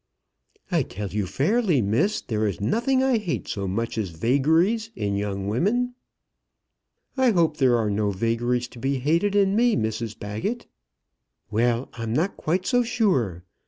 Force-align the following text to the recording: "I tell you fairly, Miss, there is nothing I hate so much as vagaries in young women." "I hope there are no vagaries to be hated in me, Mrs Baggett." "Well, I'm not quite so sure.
"I 0.71 0.81
tell 0.81 1.09
you 1.09 1.27
fairly, 1.27 1.79
Miss, 1.79 2.21
there 2.21 2.47
is 2.47 2.59
nothing 2.59 3.03
I 3.03 3.19
hate 3.19 3.47
so 3.47 3.67
much 3.67 3.99
as 3.99 4.09
vagaries 4.09 4.89
in 4.95 5.15
young 5.15 5.47
women." 5.47 5.93
"I 7.15 7.29
hope 7.29 7.57
there 7.57 7.77
are 7.77 7.91
no 7.91 8.09
vagaries 8.09 8.67
to 8.69 8.79
be 8.79 8.97
hated 8.97 9.35
in 9.35 9.55
me, 9.55 9.75
Mrs 9.75 10.17
Baggett." 10.17 10.65
"Well, 11.51 11.87
I'm 11.93 12.13
not 12.13 12.35
quite 12.35 12.65
so 12.65 12.81
sure. 12.81 13.43